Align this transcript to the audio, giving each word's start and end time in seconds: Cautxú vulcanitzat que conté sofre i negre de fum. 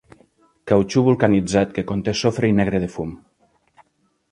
Cautxú 0.71 1.03
vulcanitzat 1.07 1.77
que 1.77 1.85
conté 1.93 2.15
sofre 2.23 2.51
i 2.53 2.57
negre 2.63 2.83
de 2.87 2.91
fum. 2.97 3.15